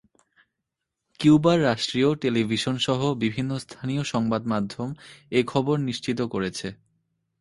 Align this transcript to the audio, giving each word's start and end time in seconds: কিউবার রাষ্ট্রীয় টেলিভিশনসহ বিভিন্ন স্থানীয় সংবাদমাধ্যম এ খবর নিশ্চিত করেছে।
কিউবার 1.19 1.57
রাষ্ট্রীয় 1.63 2.09
টেলিভিশনসহ 2.15 2.99
বিভিন্ন 3.15 3.51
স্থানীয় 3.57 4.03
সংবাদমাধ্যম 4.03 4.89
এ 5.31 5.41
খবর 5.47 5.75
নিশ্চিত 5.79 6.19
করেছে। 6.33 6.67